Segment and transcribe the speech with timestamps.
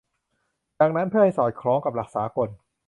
[0.79, 2.49] ดังนั้น เพื่อให้สอดคล้องกับหลักสากล